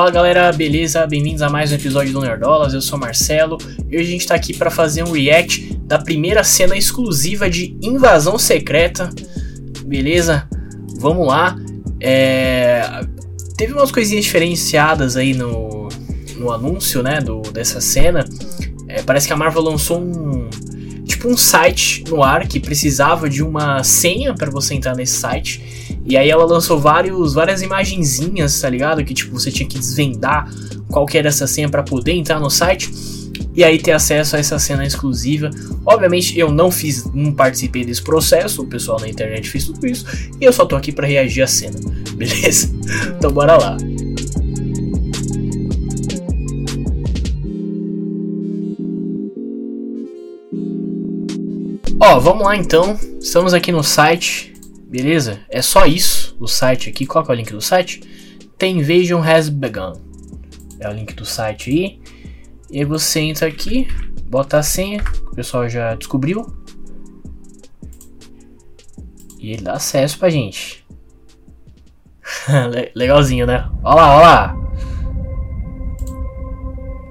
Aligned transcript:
Fala 0.00 0.10
galera, 0.10 0.50
beleza? 0.50 1.06
Bem-vindos 1.06 1.42
a 1.42 1.50
mais 1.50 1.70
um 1.70 1.74
episódio 1.74 2.10
do 2.10 2.22
Nerdolas. 2.22 2.72
Eu 2.72 2.80
sou 2.80 2.96
o 2.96 3.00
Marcelo 3.02 3.58
e 3.86 3.98
hoje 3.98 4.08
a 4.08 4.12
gente 4.12 4.26
tá 4.26 4.34
aqui 4.34 4.56
para 4.56 4.70
fazer 4.70 5.02
um 5.02 5.12
react 5.12 5.74
da 5.82 5.98
primeira 5.98 6.42
cena 6.42 6.74
exclusiva 6.74 7.50
de 7.50 7.76
Invasão 7.82 8.38
Secreta. 8.38 9.10
Beleza? 9.84 10.48
Vamos 10.98 11.26
lá. 11.26 11.54
É... 12.00 12.82
Teve 13.58 13.74
umas 13.74 13.92
coisinhas 13.92 14.24
diferenciadas 14.24 15.18
aí 15.18 15.34
no, 15.34 15.90
no 16.38 16.50
anúncio, 16.50 17.02
né, 17.02 17.20
do, 17.20 17.42
dessa 17.52 17.78
cena. 17.78 18.24
É, 18.88 19.02
parece 19.02 19.26
que 19.26 19.34
a 19.34 19.36
Marvel 19.36 19.60
lançou 19.60 20.00
um 20.00 20.39
tipo 21.20 21.28
um 21.28 21.36
site 21.36 22.02
no 22.08 22.22
ar 22.22 22.48
que 22.48 22.58
precisava 22.58 23.28
de 23.28 23.42
uma 23.42 23.84
senha 23.84 24.32
para 24.34 24.50
você 24.50 24.74
entrar 24.74 24.96
nesse 24.96 25.18
site. 25.18 25.98
E 26.06 26.16
aí 26.16 26.30
ela 26.30 26.46
lançou 26.46 26.80
vários, 26.80 27.34
várias 27.34 27.60
imagenzinhas, 27.60 28.58
tá 28.58 28.70
ligado? 28.70 29.04
Que 29.04 29.12
tipo 29.12 29.38
você 29.38 29.50
tinha 29.50 29.68
que 29.68 29.78
desvendar 29.78 30.50
qual 30.88 31.04
que 31.04 31.18
era 31.18 31.28
essa 31.28 31.46
senha 31.46 31.68
para 31.68 31.82
poder 31.82 32.12
entrar 32.12 32.40
no 32.40 32.48
site 32.48 32.90
e 33.54 33.62
aí 33.62 33.78
ter 33.78 33.92
acesso 33.92 34.34
a 34.34 34.38
essa 34.38 34.58
cena 34.58 34.86
exclusiva. 34.86 35.50
Obviamente 35.84 36.38
eu 36.38 36.50
não 36.50 36.70
fiz, 36.70 37.04
não 37.12 37.32
participei 37.32 37.84
desse 37.84 38.02
processo, 38.02 38.62
o 38.62 38.66
pessoal 38.66 38.98
na 38.98 39.08
internet 39.08 39.50
fez 39.50 39.66
tudo 39.66 39.86
isso 39.86 40.06
e 40.40 40.44
eu 40.44 40.52
só 40.54 40.64
tô 40.64 40.74
aqui 40.74 40.90
para 40.90 41.06
reagir 41.06 41.42
à 41.42 41.46
cena, 41.46 41.78
beleza? 42.16 42.70
Então 43.18 43.30
bora 43.30 43.58
lá. 43.58 43.76
Ó, 52.02 52.18
vamos 52.18 52.44
lá 52.44 52.56
então. 52.56 52.98
Estamos 53.20 53.52
aqui 53.52 53.70
no 53.70 53.84
site, 53.84 54.54
beleza? 54.88 55.40
É 55.50 55.60
só 55.60 55.84
isso, 55.84 56.34
o 56.40 56.48
site 56.48 56.88
aqui. 56.88 57.04
Qual 57.04 57.22
é 57.28 57.30
o 57.30 57.34
link 57.34 57.52
do 57.52 57.60
site? 57.60 58.00
Tem 58.56 58.78
Invasion 58.78 59.22
Has 59.22 59.50
Begun. 59.50 59.92
É 60.80 60.88
o 60.88 60.92
link 60.92 61.12
do 61.14 61.26
site 61.26 61.70
aí. 61.70 62.00
E 62.70 62.78
aí 62.78 62.84
você 62.86 63.20
entra 63.20 63.46
aqui, 63.46 63.86
bota 64.24 64.56
a 64.56 64.62
senha, 64.62 65.04
o 65.30 65.34
pessoal 65.34 65.68
já 65.68 65.94
descobriu. 65.94 66.50
E 69.38 69.52
ele 69.52 69.62
dá 69.62 69.74
acesso 69.74 70.18
pra 70.18 70.30
gente. 70.30 70.86
Legalzinho, 72.96 73.44
né? 73.44 73.68
Olha 73.82 73.94
lá, 73.94 74.16
olha 74.16 74.26
lá. 74.26 74.56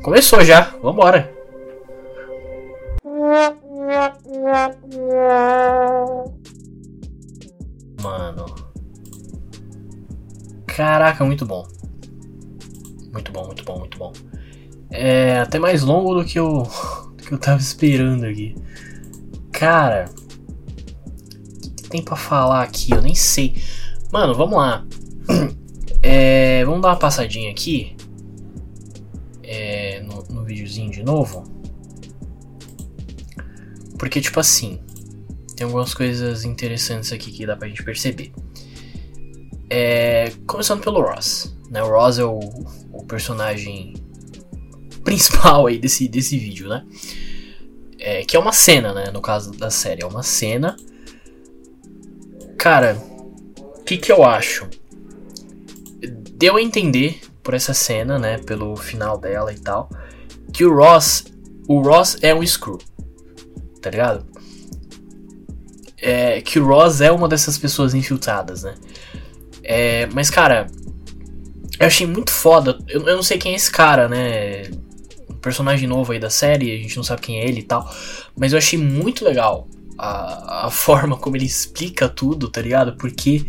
Começou 0.02 0.44
já, 0.44 0.62
vambora. 0.82 1.39
Caraca, 10.80 11.26
muito 11.26 11.46
bom. 11.46 11.68
Muito 13.12 13.34
bom, 13.34 13.48
muito 13.48 13.66
bom, 13.66 13.80
muito 13.80 13.98
bom. 13.98 14.14
É 14.90 15.42
até 15.42 15.60
mais 15.60 15.84
longo 15.84 16.16
do 16.16 16.24
que 16.24 16.40
eu, 16.40 16.64
do 17.18 17.22
que 17.22 17.34
eu 17.34 17.38
tava 17.38 17.60
esperando 17.60 18.24
aqui. 18.24 18.56
Cara. 19.52 20.10
O 20.16 21.76
que 21.76 21.90
tem 21.90 22.02
pra 22.02 22.16
falar 22.16 22.64
aqui? 22.64 22.94
Eu 22.94 23.02
nem 23.02 23.14
sei. 23.14 23.62
Mano, 24.10 24.34
vamos 24.34 24.58
lá. 24.58 24.86
É, 26.02 26.64
vamos 26.64 26.82
dar 26.82 26.92
uma 26.92 26.96
passadinha 26.96 27.52
aqui. 27.52 27.94
É, 29.44 30.02
no, 30.02 30.24
no 30.34 30.46
videozinho 30.46 30.90
de 30.90 31.04
novo. 31.04 31.44
Porque, 33.98 34.22
tipo 34.22 34.40
assim, 34.40 34.80
tem 35.58 35.66
algumas 35.66 35.94
coisas 35.94 36.46
interessantes 36.46 37.12
aqui 37.12 37.34
que 37.34 37.46
dá 37.46 37.58
pra 37.58 37.68
gente 37.68 37.84
perceber. 37.84 38.32
É, 39.70 40.32
começando 40.48 40.82
pelo 40.82 41.02
Ross. 41.02 41.56
Né? 41.70 41.84
O 41.84 41.90
Ross 41.90 42.18
é 42.18 42.26
o, 42.26 42.40
o 42.92 43.06
personagem 43.06 43.94
principal 45.04 45.68
aí 45.68 45.78
desse, 45.78 46.08
desse 46.08 46.38
vídeo, 46.38 46.68
né? 46.68 46.86
É, 48.00 48.24
que 48.24 48.36
é 48.36 48.40
uma 48.40 48.54
cena, 48.54 48.94
né? 48.94 49.12
No 49.12 49.22
caso 49.22 49.52
da 49.52 49.70
série, 49.70 50.04
é 50.04 50.06
uma 50.06 50.24
cena. 50.24 50.76
Cara, 52.58 52.98
o 53.58 53.84
que, 53.84 53.98
que 53.98 54.12
eu 54.12 54.24
acho? 54.24 54.68
Deu 56.34 56.56
a 56.56 56.62
entender 56.62 57.20
por 57.44 57.54
essa 57.54 57.74
cena, 57.74 58.18
né? 58.18 58.38
Pelo 58.40 58.76
final 58.76 59.18
dela 59.18 59.52
e 59.54 59.60
tal, 59.60 59.90
que 60.54 60.66
o 60.66 60.74
Ross, 60.74 61.26
o 61.68 61.82
Ross 61.82 62.18
é 62.22 62.34
um 62.34 62.46
Screw 62.46 62.80
tá 63.82 63.90
ligado? 63.90 64.26
É, 65.98 66.42
que 66.42 66.60
o 66.60 66.66
Ross 66.66 67.02
é 67.02 67.12
uma 67.12 67.28
dessas 67.28 67.58
pessoas 67.58 67.94
infiltradas, 67.94 68.64
né? 68.64 68.76
É, 69.64 70.08
mas, 70.14 70.30
cara, 70.30 70.68
eu 71.80 71.88
achei 71.88 72.06
muito 72.06 72.32
foda. 72.32 72.78
Eu, 72.88 73.08
eu, 73.08 73.16
não 73.16 73.24
sei 73.24 73.38
quem 73.38 73.54
é 73.54 73.56
esse 73.56 73.72
cara, 73.72 74.08
né? 74.10 74.70
Um 75.30 75.36
personagem 75.36 75.88
novo 75.88 76.12
aí 76.12 76.20
da 76.20 76.30
série, 76.30 76.74
a 76.74 76.78
gente 76.78 76.98
não 76.98 77.04
sabe 77.04 77.22
quem 77.22 77.40
é 77.40 77.48
ele 77.48 77.62
e 77.62 77.64
tal. 77.64 77.90
Mas 78.38 78.52
eu 78.52 78.58
achei 78.58 78.78
muito 78.78 79.24
legal 79.24 79.68
a, 79.98 80.68
a 80.68 80.72
forma 80.72 81.16
como 81.18 81.38
ele 81.38 81.46
explica 81.46 82.10
tudo, 82.10 82.50
tá 82.50 82.62
ligado? 82.62 82.98
Porque, 82.98 83.46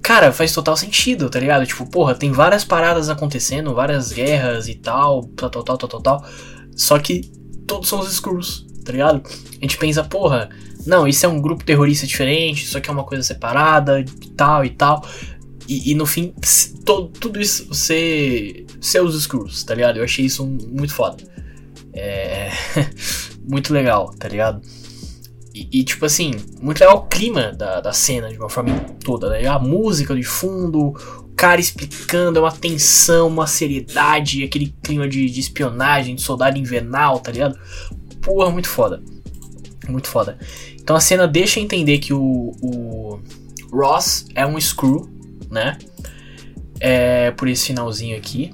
cara, 0.00 0.32
faz 0.32 0.52
total 0.52 0.76
sentido, 0.76 1.28
tá 1.28 1.40
ligado? 1.40 1.66
Tipo, 1.66 1.84
porra, 1.86 2.14
tem 2.14 2.30
várias 2.30 2.64
paradas 2.64 3.08
acontecendo, 3.08 3.74
várias 3.74 4.12
guerras 4.12 4.68
e 4.68 4.74
tal, 4.76 5.24
tal, 5.36 5.50
tal, 5.50 5.64
tal, 5.64 5.88
tal, 5.88 6.00
tal. 6.00 6.24
só 6.76 6.98
que 6.98 7.22
todos 7.66 7.88
são 7.88 8.00
os 8.00 8.12
Skrulls, 8.12 8.66
tá 8.84 8.92
ligado? 8.92 9.22
A 9.26 9.64
gente 9.64 9.76
pensa, 9.78 10.04
porra, 10.04 10.48
não, 10.86 11.06
isso 11.06 11.26
é 11.26 11.28
um 11.28 11.40
grupo 11.40 11.64
terrorista 11.64 12.06
diferente, 12.06 12.64
isso 12.64 12.76
aqui 12.76 12.88
é 12.88 12.92
uma 12.92 13.04
coisa 13.04 13.22
separada, 13.22 14.04
tal 14.36 14.64
e 14.64 14.70
tal. 14.70 15.04
E, 15.68 15.92
e 15.92 15.94
no 15.94 16.06
fim, 16.06 16.34
todo, 16.84 17.08
tudo 17.08 17.40
isso 17.40 17.72
ser, 17.74 18.66
ser 18.80 19.02
os 19.02 19.20
Screws, 19.22 19.62
tá 19.62 19.74
ligado? 19.74 19.98
Eu 19.98 20.04
achei 20.04 20.24
isso 20.24 20.44
muito 20.46 20.92
foda. 20.92 21.22
É. 21.92 22.50
muito 23.48 23.72
legal, 23.72 24.10
tá 24.18 24.28
ligado? 24.28 24.60
E, 25.54 25.68
e, 25.80 25.84
tipo 25.84 26.04
assim, 26.06 26.32
muito 26.60 26.80
legal 26.80 26.96
o 26.96 27.06
clima 27.06 27.52
da, 27.52 27.80
da 27.80 27.92
cena 27.92 28.28
de 28.28 28.38
uma 28.38 28.48
forma 28.48 28.72
toda, 29.04 29.30
né? 29.30 29.46
A 29.46 29.58
música 29.58 30.14
de 30.14 30.22
fundo, 30.22 30.88
o 30.88 31.34
cara 31.36 31.60
explicando, 31.60 32.38
é 32.38 32.42
uma 32.42 32.52
tensão, 32.52 33.28
uma 33.28 33.46
seriedade, 33.46 34.44
aquele 34.44 34.74
clima 34.82 35.08
de, 35.08 35.28
de 35.28 35.40
espionagem, 35.40 36.14
de 36.14 36.22
soldado 36.22 36.58
invernal, 36.58 37.20
tá 37.20 37.32
ligado? 37.32 37.58
porra, 38.20 38.50
muito 38.50 38.68
foda. 38.68 39.02
Muito 39.90 40.08
foda. 40.08 40.38
Então 40.74 40.94
a 40.96 41.00
cena 41.00 41.26
deixa 41.26 41.60
entender 41.60 41.98
que 41.98 42.12
o, 42.12 42.52
o 42.62 43.20
Ross 43.72 44.26
é 44.34 44.46
um 44.46 44.60
Screw, 44.60 45.08
né? 45.50 45.78
É, 46.78 47.30
por 47.32 47.48
esse 47.48 47.66
finalzinho 47.66 48.16
aqui. 48.16 48.52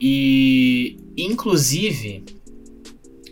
E, 0.00 0.96
inclusive, 1.16 2.24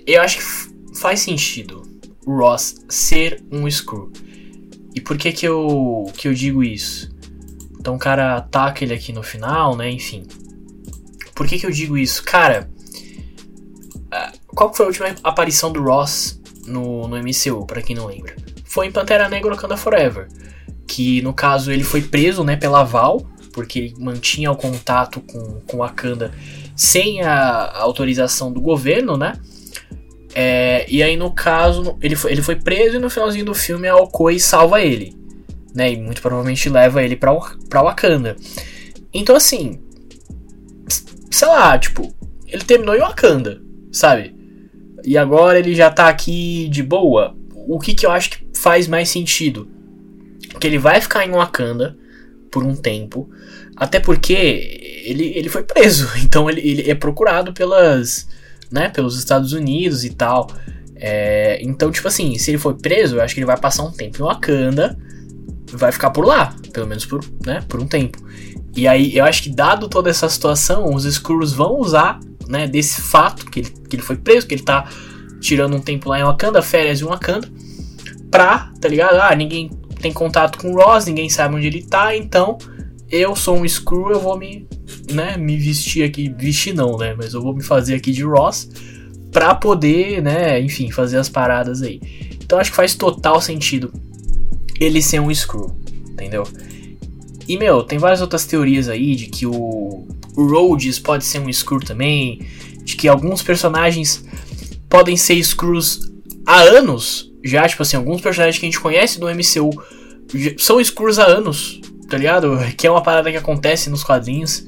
eu 0.07 0.21
acho 0.21 0.39
que 0.39 0.99
faz 0.99 1.21
sentido 1.21 1.83
o 2.27 2.37
Ross 2.37 2.85
ser 2.89 3.43
um 3.51 3.69
Screw. 3.71 4.13
E 4.95 5.01
por 5.01 5.17
que 5.17 5.33
que 5.33 5.47
eu, 5.47 6.11
que 6.17 6.29
eu 6.29 6.35
digo 6.35 6.63
isso? 6.63 7.11
Então 7.79 7.95
o 7.95 7.99
cara 7.99 8.37
ataca 8.37 8.85
ele 8.85 8.93
aqui 8.93 9.13
no 9.13 9.23
final, 9.23 9.77
né? 9.77 9.91
Enfim. 9.91 10.27
Por 11.35 11.47
que 11.47 11.59
que 11.59 11.65
eu 11.65 11.71
digo 11.71 11.97
isso? 11.97 12.23
Cara, 12.23 12.69
qual 14.49 14.73
foi 14.75 14.85
a 14.85 14.89
última 14.89 15.15
aparição 15.23 15.73
do 15.73 15.83
Ross 15.83 16.40
no, 16.71 17.09
no 17.09 17.17
MCU, 17.17 17.67
para 17.67 17.83
quem 17.83 17.97
não 17.97 18.07
lembra? 18.07 18.35
Foi 18.65 18.87
em 18.87 18.93
Pantera 18.93 19.29
Negra 19.29 19.55
Wakanda 19.55 19.77
Forever. 19.77 20.29
Que 20.87 21.21
no 21.23 21.33
caso 21.33 21.71
ele 21.71 21.85
foi 21.85 22.03
preso 22.03 22.43
né, 22.45 22.57
pela 22.57 22.85
Val, 22.85 23.21
porque 23.53 23.79
ele 23.79 23.95
mantinha 23.99 24.51
o 24.51 24.57
contato 24.57 25.21
com, 25.21 25.61
com 25.67 25.79
Wakanda 25.79 26.33
sem 26.77 27.23
a, 27.23 27.35
a 27.35 27.83
autorização 27.83 28.53
do 28.53 28.61
governo, 28.61 29.17
né? 29.17 29.35
É, 30.35 30.87
e 30.89 31.03
aí 31.03 31.17
no 31.17 31.33
caso 31.33 31.99
ele 32.01 32.15
foi, 32.15 32.33
ele 32.33 32.43
foi 32.43 32.55
preso 32.55 32.97
e 32.97 33.01
no 33.01 33.11
finalzinho 33.11 33.45
do 33.45 33.55
filme 33.55 33.89
a 33.89 33.97
Okoi 33.97 34.39
salva 34.39 34.81
ele. 34.81 35.19
Né, 35.75 35.93
e 35.93 35.97
muito 36.01 36.21
provavelmente 36.21 36.69
leva 36.69 37.03
ele 37.03 37.17
pra, 37.17 37.33
pra 37.69 37.83
Wakanda. 37.83 38.37
Então 39.13 39.37
assim, 39.37 39.81
sei 41.31 41.49
lá, 41.49 41.79
tipo, 41.79 42.13
ele 42.47 42.65
terminou 42.65 42.95
em 42.95 43.01
Wakanda, 43.01 43.61
sabe? 43.93 44.40
E 45.05 45.17
agora 45.17 45.59
ele 45.59 45.75
já 45.75 45.91
tá 45.91 46.09
aqui 46.09 46.69
de 46.69 46.83
boa. 46.83 47.35
O 47.55 47.79
que, 47.79 47.95
que 47.95 48.07
eu 48.07 48.11
acho 48.11 48.31
que 48.31 48.47
faz 48.55 48.87
mais 48.89 49.09
sentido? 49.09 49.69
Que 50.59 50.67
ele 50.67 50.79
vai 50.79 51.01
ficar 51.01 51.25
em 51.25 51.31
Wakanda 51.31 51.97
por 52.51 52.65
um 52.65 52.75
tempo, 52.75 53.31
até 53.77 54.01
porque 54.01 54.33
ele, 55.05 55.33
ele 55.37 55.49
foi 55.49 55.63
preso, 55.63 56.09
então 56.23 56.51
ele, 56.51 56.61
ele 56.61 56.91
é 56.91 56.95
procurado 56.95 57.53
pelas, 57.53 58.29
né, 58.71 58.89
pelos 58.89 59.19
Estados 59.19 59.53
Unidos 59.53 60.05
e 60.05 60.11
tal. 60.11 60.51
É, 60.97 61.59
então, 61.63 61.91
tipo 61.91 62.09
assim, 62.09 62.37
se 62.37 62.51
ele 62.51 62.59
for 62.59 62.75
preso, 62.75 63.17
eu 63.17 63.23
acho 63.23 63.35
que 63.35 63.41
ele 63.41 63.47
vai 63.47 63.57
passar 63.57 63.85
um 63.85 63.93
tempo 63.93 64.19
em 64.19 64.23
Wakanda, 64.23 64.99
vai 65.73 65.93
ficar 65.93 66.11
por 66.11 66.27
lá, 66.27 66.55
pelo 66.73 66.87
menos 66.87 67.07
por, 67.07 67.25
né, 67.47 67.65
por 67.69 67.81
um 67.81 67.87
tempo. 67.87 68.19
E 68.77 68.87
aí, 68.87 69.17
eu 69.17 69.25
acho 69.25 69.43
que 69.43 69.51
dado 69.51 69.89
toda 69.89 70.11
essa 70.11 70.29
situação, 70.29 70.95
os 70.95 71.05
Skrulls 71.05 71.53
vão 71.53 71.79
usar 71.79 72.21
né, 72.51 72.67
desse 72.67 73.01
fato 73.01 73.47
que 73.47 73.61
ele, 73.61 73.71
que 73.89 73.97
ele 73.97 74.03
foi 74.03 74.17
preso, 74.17 74.47
que 74.47 74.55
ele 74.55 74.63
tá 74.63 74.89
tirando 75.41 75.77
um 75.77 75.81
tempo 75.81 76.09
lá 76.09 76.19
em 76.19 76.25
Wakanda, 76.25 76.61
férias 76.61 77.01
em 77.01 77.05
Wakanda, 77.05 77.49
pra, 78.31 78.73
tá 78.81 78.89
ligado? 78.89 79.21
Ah, 79.21 79.35
ninguém 79.35 79.71
tem 80.01 80.13
contato 80.13 80.59
com 80.59 80.73
o 80.73 80.75
Ross, 80.75 81.07
ninguém 81.07 81.31
sabe 81.31 81.55
onde 81.55 81.67
ele 81.67 81.83
tá, 81.83 82.17
então 82.17 82.59
eu 83.09 83.37
sou 83.37 83.57
um 83.57 83.67
Screw, 83.67 84.11
eu 84.11 84.21
vou 84.21 84.37
me, 84.37 84.67
né, 85.13 85.37
me 85.37 85.57
vestir 85.57 86.03
aqui, 86.03 86.29
vestir 86.29 86.75
não, 86.75 86.97
né, 86.99 87.15
mas 87.17 87.35
eu 87.35 87.41
vou 87.41 87.55
me 87.55 87.63
fazer 87.63 87.95
aqui 87.95 88.11
de 88.11 88.25
Ross 88.25 88.69
pra 89.31 89.55
poder, 89.55 90.21
né, 90.21 90.61
enfim, 90.61 90.91
fazer 90.91 91.19
as 91.19 91.29
paradas 91.29 91.83
aí. 91.83 92.01
Então 92.43 92.59
acho 92.59 92.71
que 92.71 92.77
faz 92.77 92.97
total 92.97 93.41
sentido 93.41 93.93
ele 94.81 95.01
ser 95.01 95.21
um 95.21 95.33
Screw, 95.33 95.77
entendeu? 96.11 96.45
E, 97.47 97.57
meu, 97.57 97.83
tem 97.83 97.99
várias 97.99 98.21
outras 98.21 98.47
teorias 98.47 98.89
aí 98.89 99.15
de 99.15 99.27
que 99.27 99.47
o, 99.47 100.07
o 100.37 100.47
Rhodes 100.47 100.99
pode 100.99 101.25
ser 101.25 101.41
um 101.41 101.53
Screw 101.53 101.81
também, 101.81 102.47
de 102.83 102.97
que 102.97 103.09
alguns 103.09 103.43
personagens 103.43 104.25
podem 104.89 105.17
ser 105.17 105.43
Screws 105.43 106.11
há 106.47 106.61
anos, 106.63 107.31
já, 107.45 107.67
tipo 107.69 107.83
assim, 107.83 107.97
alguns 107.97 108.21
personagens 108.21 108.59
que 108.59 108.67
a 108.67 108.69
gente 108.69 108.81
conhece 108.81 109.19
do 109.19 109.27
MCU 109.27 109.71
são 110.59 110.83
Screws 110.83 111.19
há 111.19 111.27
anos, 111.27 111.81
tá 112.09 112.17
ligado? 112.17 112.59
Que 112.77 112.87
é 112.87 112.91
uma 112.91 113.03
parada 113.03 113.31
que 113.31 113.37
acontece 113.37 113.91
nos 113.91 114.05
quadrinhos. 114.05 114.67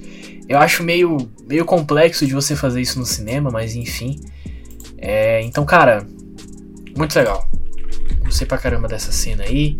Eu 0.48 0.58
acho 0.58 0.82
meio, 0.82 1.30
meio 1.46 1.64
complexo 1.64 2.26
de 2.26 2.34
você 2.34 2.56
fazer 2.56 2.80
isso 2.80 2.98
no 2.98 3.06
cinema, 3.06 3.50
mas 3.50 3.74
enfim. 3.74 4.20
É, 4.98 5.42
então, 5.42 5.64
cara, 5.64 6.06
muito 6.96 7.14
legal. 7.16 7.48
Gostei 8.24 8.46
pra 8.46 8.58
caramba 8.58 8.88
dessa 8.88 9.12
cena 9.12 9.44
aí. 9.44 9.78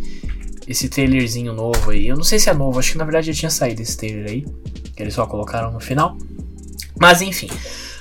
Esse 0.66 0.88
trailerzinho 0.88 1.52
novo 1.52 1.90
aí. 1.90 2.06
Eu 2.06 2.16
não 2.16 2.24
sei 2.24 2.38
se 2.38 2.48
é 2.48 2.54
novo, 2.54 2.78
acho 2.78 2.92
que 2.92 2.98
na 2.98 3.04
verdade 3.04 3.32
já 3.32 3.38
tinha 3.38 3.50
saído 3.50 3.82
esse 3.82 3.96
trailer 3.96 4.30
aí. 4.30 4.46
Eles 5.02 5.14
só 5.14 5.26
colocaram 5.26 5.70
no 5.72 5.80
final. 5.80 6.16
Mas 6.98 7.20
enfim. 7.20 7.48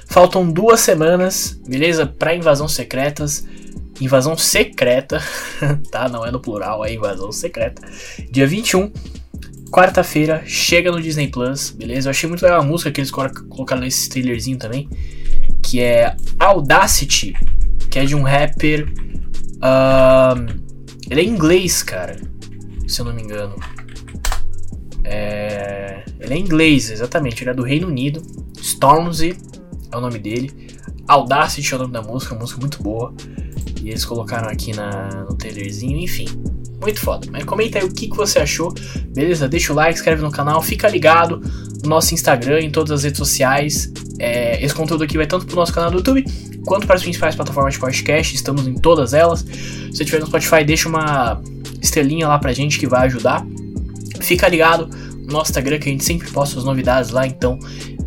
Faltam 0.08 0.50
duas 0.50 0.82
semanas, 0.82 1.60
beleza? 1.66 2.06
Pra 2.06 2.36
invasão 2.36 2.68
secretas. 2.68 3.48
Invasão 4.00 4.38
secreta, 4.38 5.22
tá? 5.92 6.10
Não 6.10 6.26
é 6.26 6.32
no 6.32 6.40
plural, 6.40 6.84
é 6.84 6.94
invasão 6.94 7.32
secreta. 7.32 7.82
Dia 8.32 8.48
21, 8.48 8.92
quarta-feira, 9.72 10.44
chega 10.46 10.92
no 10.92 11.02
Disney 11.02 11.28
Plus, 11.28 11.70
beleza? 11.70 12.10
Eu 12.10 12.12
achei 12.12 12.28
muito 12.28 12.42
legal 12.42 12.60
a 12.60 12.64
música 12.64 12.92
que 12.92 13.00
eles 13.00 13.12
colocaram 13.12 13.82
nesse 13.82 14.10
trailerzinho 14.10 14.58
também. 14.58 14.90
Que 15.64 15.80
é 15.82 16.16
Audacity, 16.40 17.34
que 17.90 18.00
é 18.00 18.06
de 18.06 18.16
um 18.16 18.24
rapper. 18.24 18.92
Uh, 19.58 20.62
ele 21.10 21.22
é 21.22 21.24
inglês, 21.24 21.84
cara. 21.84 22.18
Se 22.88 23.00
eu 23.02 23.06
não 23.06 23.14
me 23.14 23.22
engano. 23.22 23.56
É, 25.04 26.04
ele 26.20 26.34
é 26.34 26.38
inglês, 26.38 26.90
exatamente. 26.90 27.44
Ele 27.44 27.50
é 27.50 27.54
do 27.54 27.64
Reino 27.64 27.88
Unido. 27.88 28.22
Stormzy 28.60 29.36
é 29.92 29.98
o 29.98 30.02
nome 30.02 30.20
dele. 30.20 30.52
Audacity 31.08 31.74
é 31.74 31.76
o 31.76 31.80
nome 31.80 31.94
da 31.94 32.02
música, 32.02 32.34
uma 32.34 32.42
música 32.42 32.60
muito 32.60 32.82
boa. 32.82 33.14
E 33.82 33.90
eles 33.90 34.06
colocaram 34.06 34.48
aqui 34.48 34.76
na, 34.76 35.26
no 35.30 35.36
trailerzinho, 35.36 35.98
enfim. 35.98 36.28
Muito 36.80 37.00
foda. 37.00 37.28
Mas 37.32 37.44
comenta 37.44 37.80
aí 37.80 37.86
o 37.86 37.92
que, 37.92 38.08
que 38.08 38.16
você 38.16 38.40
achou. 38.40 38.74
Beleza? 39.10 39.48
Deixa 39.48 39.74
o 39.74 39.76
like, 39.76 39.94
inscreve 39.94 40.22
no 40.22 40.32
canal, 40.32 40.62
fica 40.62 40.88
ligado 40.88 41.42
no 41.84 41.90
nosso 41.90 42.14
Instagram, 42.14 42.62
em 42.62 42.72
todas 42.72 42.92
as 42.92 43.04
redes 43.04 43.18
sociais. 43.18 43.92
É, 44.20 44.64
esse 44.64 44.74
conteúdo 44.74 45.04
aqui 45.04 45.18
vai 45.18 45.26
tanto 45.26 45.46
pro 45.46 45.56
nosso 45.56 45.74
canal 45.74 45.90
do 45.90 45.98
YouTube 45.98 46.24
quanto 46.66 46.86
para 46.86 46.96
as 46.96 47.02
principais 47.02 47.36
plataformas 47.36 47.74
de 47.74 47.80
podcast. 47.80 48.36
Estamos 48.36 48.68
em 48.68 48.76
todas 48.76 49.14
elas. 49.14 49.40
Se 49.40 49.88
você 49.88 50.04
estiver 50.04 50.20
no 50.20 50.28
Spotify, 50.28 50.64
deixa 50.64 50.88
uma 50.88 51.42
estrelinha 51.82 52.28
lá 52.28 52.38
pra 52.38 52.54
gente 52.54 52.80
que 52.80 52.88
vai 52.88 53.08
ajudar. 53.08 53.46
Fica 54.22 54.48
ligado 54.48 54.88
no 54.88 55.34
nosso 55.34 55.52
Instagram 55.52 55.80
que 55.80 55.90
a 55.90 55.92
gente 55.92 56.04
sempre 56.04 56.30
posta 56.32 56.58
as 56.58 56.66
novidades 56.66 57.12
lá, 57.12 57.26
então 57.26 57.60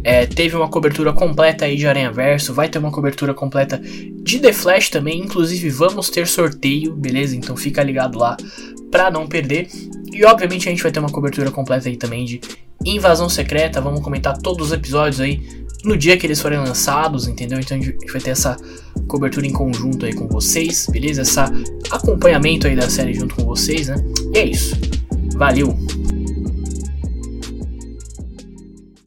é, 0.02 0.26
teve 0.26 0.54
uma 0.54 0.68
cobertura 0.68 1.12
completa 1.12 1.64
aí 1.64 1.76
de 1.76 1.86
Aranha 1.86 2.12
Verso, 2.12 2.52
vai 2.52 2.68
ter 2.68 2.78
uma 2.78 2.90
cobertura 2.90 3.32
completa 3.32 3.80
de 4.22 4.38
The 4.38 4.52
Flash 4.52 4.90
também, 4.90 5.20
inclusive 5.20 5.70
vamos 5.70 6.10
ter 6.10 6.26
sorteio, 6.26 6.94
beleza? 6.94 7.34
Então 7.34 7.56
fica 7.56 7.82
ligado 7.82 8.18
lá 8.18 8.36
pra 8.90 9.10
não 9.10 9.26
perder. 9.26 9.68
E 10.12 10.24
obviamente 10.24 10.68
a 10.68 10.70
gente 10.70 10.82
vai 10.82 10.92
ter 10.92 11.00
uma 11.00 11.10
cobertura 11.10 11.50
completa 11.50 11.88
aí 11.88 11.96
também 11.96 12.24
de 12.24 12.40
Invasão 12.84 13.28
Secreta, 13.28 13.80
vamos 13.80 14.00
comentar 14.00 14.36
todos 14.36 14.68
os 14.68 14.72
episódios 14.72 15.20
aí 15.20 15.64
no 15.84 15.96
dia 15.96 16.16
que 16.16 16.26
eles 16.26 16.40
forem 16.40 16.58
lançados, 16.58 17.26
entendeu? 17.26 17.58
Então 17.58 17.76
a 17.76 17.80
gente 17.80 18.12
vai 18.12 18.20
ter 18.20 18.30
essa 18.30 18.56
cobertura 19.08 19.46
em 19.46 19.52
conjunto 19.52 20.06
aí 20.06 20.14
com 20.14 20.28
vocês, 20.28 20.86
beleza? 20.90 21.22
Essa 21.22 21.50
acompanhamento 21.90 22.66
aí 22.66 22.76
da 22.76 22.88
série 22.88 23.14
junto 23.14 23.34
com 23.34 23.44
vocês, 23.44 23.88
né? 23.88 23.96
E 24.34 24.38
é 24.38 24.44
isso. 24.44 24.76
Valeu! 25.34 26.03